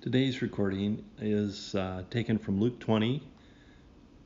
[0.00, 3.20] Today's recording is uh, taken from Luke 20,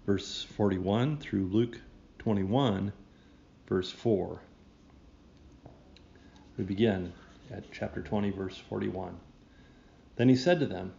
[0.04, 1.80] verse 41, through Luke
[2.18, 2.92] 21,
[3.66, 4.42] verse 4.
[6.58, 7.14] We begin
[7.50, 9.18] at chapter 20, verse 41.
[10.16, 10.92] Then he said to them,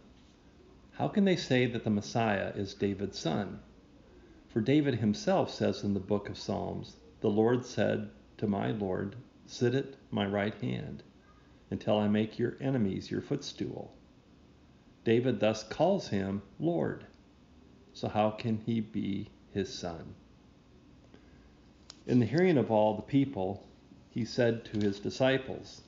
[0.94, 3.60] How can they say that the Messiah is David's son?
[4.48, 9.14] For David himself says in the book of Psalms, The Lord said to my Lord,
[9.46, 11.04] Sit at my right hand
[11.70, 13.94] until I make your enemies your footstool.
[15.04, 17.04] David thus calls him Lord.
[17.92, 20.14] So how can he be his son?
[22.06, 23.62] In the hearing of all the people,
[24.10, 25.82] he said to his disciples,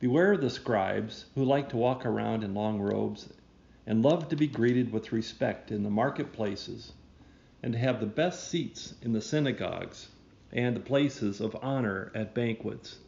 [0.00, 3.32] Beware of the scribes who like to walk around in long robes
[3.86, 6.92] and love to be greeted with respect in the marketplaces
[7.62, 10.08] and to have the best seats in the synagogues
[10.52, 12.98] and the places of honor at banquets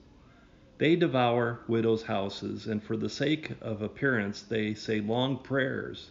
[0.78, 6.10] they devour widows' houses, and for the sake of appearance they say long prayers.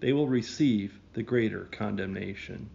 [0.00, 2.70] They will receive the greater condemnation.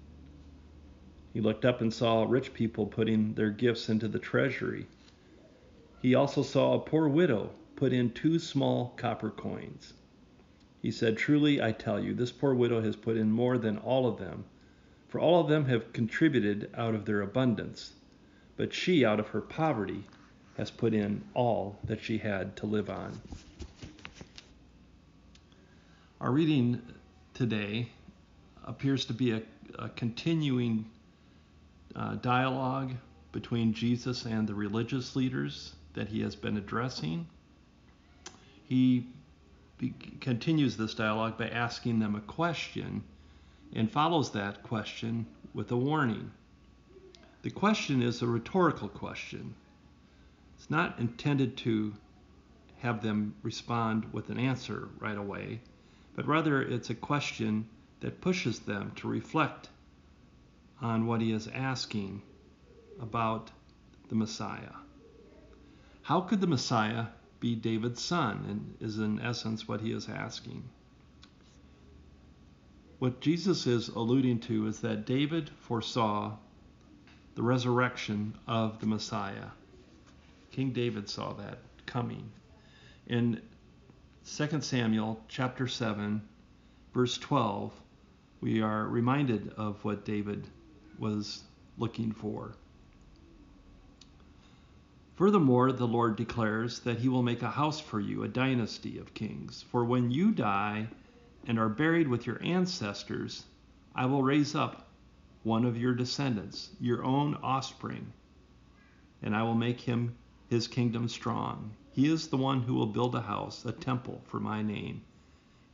[1.34, 4.86] He looked up and saw rich people putting their gifts into the treasury.
[6.00, 9.94] He also saw a poor widow put in two small copper coins.
[10.80, 14.06] He said, Truly, I tell you, this poor widow has put in more than all
[14.06, 14.46] of them,
[15.08, 17.96] for all of them have contributed out of their abundance.
[18.58, 20.04] But she, out of her poverty,
[20.60, 23.18] has put in all that she had to live on.
[26.20, 26.82] Our reading
[27.34, 27.88] today
[28.66, 29.42] appears to be a,
[29.80, 30.84] a continuing
[31.96, 32.92] uh, dialogue
[33.32, 37.26] between Jesus and the religious leaders that he has been addressing.
[38.66, 39.08] He
[39.78, 43.02] be- continues this dialogue by asking them a question
[43.72, 46.30] and follows that question with a warning.
[47.44, 49.56] The question is a rhetorical question.
[50.70, 51.94] Not intended to
[52.78, 55.62] have them respond with an answer right away,
[56.16, 57.68] but rather it's a question
[58.00, 59.70] that pushes them to reflect
[60.82, 62.22] on what he is asking
[63.02, 63.52] about
[64.08, 64.76] the Messiah.
[66.04, 67.08] How could the Messiah
[67.40, 68.46] be David's son?
[68.48, 70.64] And is in essence what he is asking.
[73.00, 76.36] What Jesus is alluding to is that David foresaw
[77.36, 79.50] the resurrection of the Messiah.
[80.60, 82.30] King David saw that coming.
[83.08, 83.42] In
[84.26, 86.22] 2 Samuel chapter 7,
[86.94, 87.72] verse 12,
[88.42, 90.50] we are reminded of what David
[90.98, 91.46] was
[91.78, 92.58] looking for.
[95.16, 99.14] Furthermore, the Lord declares that he will make a house for you, a dynasty of
[99.14, 99.64] kings.
[99.72, 100.90] For when you die
[101.48, 103.46] and are buried with your ancestors,
[103.96, 104.90] I will raise up
[105.44, 108.12] one of your descendants, your own offspring,
[109.22, 110.18] and I will make him
[110.50, 111.76] his kingdom strong.
[111.92, 115.02] He is the one who will build a house, a temple for my name,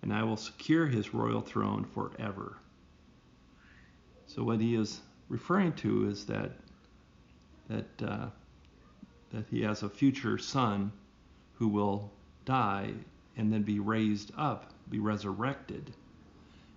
[0.02, 2.58] and I will secure his royal throne forever.
[4.28, 6.52] So what he is referring to is that
[7.68, 8.28] that uh,
[9.32, 10.92] that he has a future son
[11.54, 12.12] who will
[12.44, 12.94] die
[13.38, 15.94] and then be raised up, be resurrected.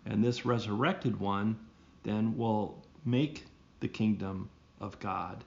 [0.06, 1.58] And this resurrected one
[2.02, 3.44] then will make
[3.80, 4.48] the kingdom
[4.80, 5.44] of God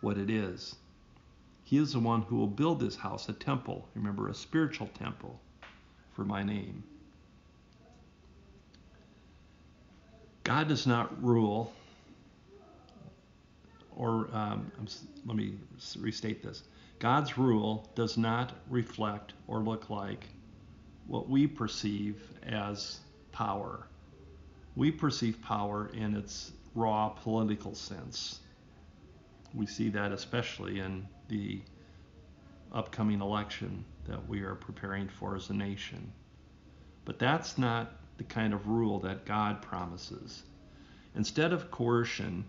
[0.00, 0.76] what it is.
[1.64, 5.40] He is the one who will build this house, a temple, remember, a spiritual temple
[6.12, 6.84] for my name.
[10.44, 11.72] God does not rule,
[13.96, 14.70] or um,
[15.24, 15.54] let me
[15.98, 16.64] restate this
[16.98, 20.26] God's rule does not reflect or look like
[21.06, 23.00] what we perceive as
[23.32, 23.86] power.
[24.76, 28.40] We perceive power in its raw political sense.
[29.54, 31.62] We see that especially in the
[32.72, 36.12] upcoming election that we are preparing for as a nation.
[37.04, 40.42] But that's not the kind of rule that God promises.
[41.14, 42.44] Instead of coercion,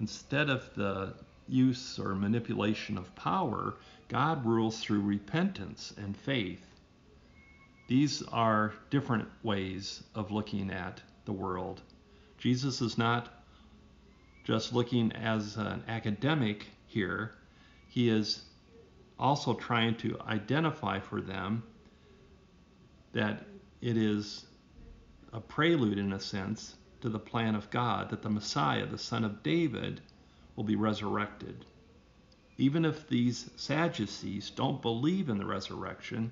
[0.00, 1.14] instead of the
[1.48, 3.76] use or manipulation of power,
[4.08, 6.64] God rules through repentance and faith.
[7.88, 11.82] These are different ways of looking at the world.
[12.38, 13.35] Jesus is not
[14.46, 17.32] just looking as an academic here,
[17.88, 18.44] he is
[19.18, 21.64] also trying to identify for them
[23.12, 23.44] that
[23.80, 24.46] it is
[25.32, 29.24] a prelude, in a sense, to the plan of God that the Messiah, the Son
[29.24, 30.00] of David,
[30.54, 31.64] will be resurrected.
[32.56, 36.30] Even if these Sadducees don't believe in the resurrection,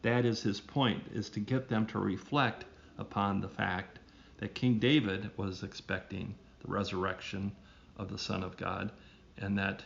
[0.00, 2.64] that is his point, is to get them to reflect
[2.96, 3.98] upon the fact
[4.38, 7.52] that King David was expecting the resurrection
[7.96, 8.90] of the Son of God
[9.38, 9.82] and that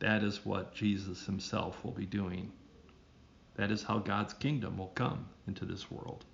[0.00, 2.52] that is what Jesus himself will be doing.
[3.56, 6.24] That is how God's kingdom will come into this world.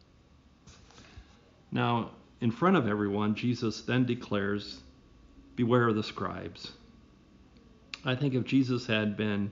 [1.73, 2.11] Now,
[2.41, 4.83] in front of everyone, Jesus then declares,
[5.57, 6.73] Beware of the scribes.
[8.05, 9.51] I think if Jesus had been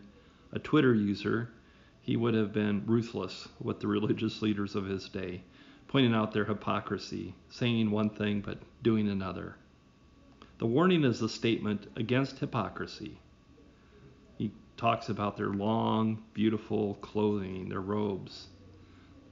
[0.53, 1.49] a Twitter user,
[2.01, 5.43] he would have been ruthless with the religious leaders of his day,
[5.89, 9.57] pointing out their hypocrisy, saying one thing but doing another.
[10.63, 13.19] The warning is a statement against hypocrisy.
[14.39, 18.47] He talks about their long, beautiful clothing, their robes,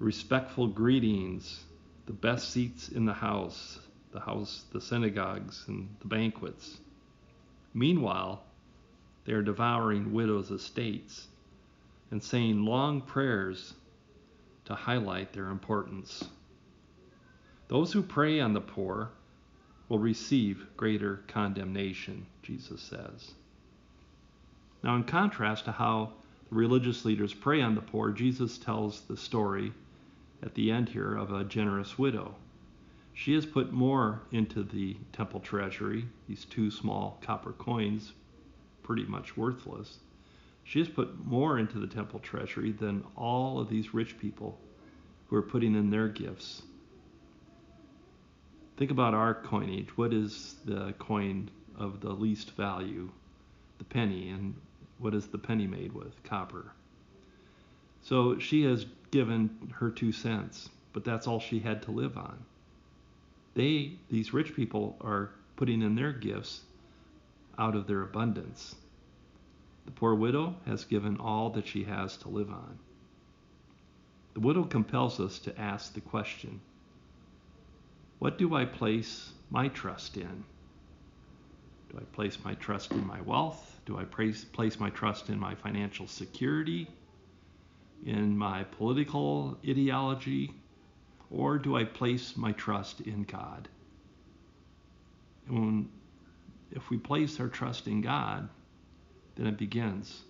[0.01, 1.67] respectful greetings,
[2.07, 3.79] the best seats in the house,
[4.11, 6.81] the house, the synagogues, and the banquets.
[7.75, 8.43] Meanwhile,
[9.25, 11.29] they are devouring widows' estates
[12.11, 13.75] and saying long prayers
[14.65, 16.25] to highlight their importance.
[17.69, 19.13] Those who prey on the poor
[19.91, 23.33] will receive greater condemnation, Jesus says.
[24.83, 26.13] Now, in contrast to how
[26.49, 29.73] the religious leaders prey on the poor, Jesus tells the story
[30.43, 32.37] at the end here of a generous widow.
[33.13, 38.13] She has put more into the temple treasury, these two small copper coins,
[38.85, 39.99] pretty much worthless.
[40.63, 44.57] She has put more into the temple treasury than all of these rich people
[45.27, 46.63] who are putting in their gifts.
[48.81, 49.95] Think about our coinage.
[49.99, 53.11] What is the coin of the least value?
[53.77, 54.31] The penny.
[54.31, 54.55] And
[54.97, 56.23] what is the penny made with?
[56.25, 56.73] Copper.
[58.01, 62.39] So she has given her two cents, but that's all she had to live on.
[63.53, 66.63] They, these rich people, are putting in their gifts
[67.59, 68.77] out of their abundance.
[69.85, 72.79] The poor widow has given all that she has to live on.
[74.33, 76.63] The widow compels us to ask the question
[78.21, 80.45] What do I place my trust in?
[81.91, 83.81] Do I place my trust in my wealth?
[83.87, 86.87] Do I place, place my trust in my financial security?
[88.05, 90.53] In my political ideology?
[91.31, 93.69] Or do I place my trust in God?
[95.49, 95.89] And when,
[96.73, 98.51] if we place our trust in God,
[99.37, 100.25] then it begins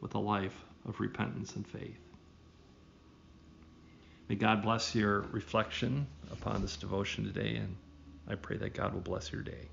[0.00, 2.00] with a life of repentance and faith.
[4.28, 7.76] May God bless your reflection upon this devotion today, and
[8.26, 9.68] I pray that God will bless your day.